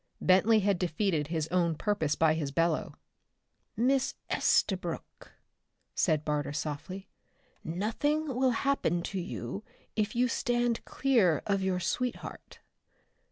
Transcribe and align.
Bentley 0.19 0.61
had 0.61 0.79
defeated 0.79 1.27
his 1.27 1.47
own 1.49 1.75
purpose 1.75 2.15
by 2.15 2.33
his 2.33 2.49
bellow. 2.49 2.95
"Miss 3.77 4.15
Estabrook," 4.31 5.33
said 5.93 6.25
Barter 6.25 6.53
softly, 6.53 7.07
"nothing 7.63 8.25
will 8.35 8.49
happen 8.65 9.03
to 9.03 9.19
you 9.19 9.63
if 9.95 10.15
you 10.15 10.27
stand 10.27 10.83
clear 10.85 11.43
of 11.45 11.61
your 11.61 11.79
sweetheart...." 11.79 12.61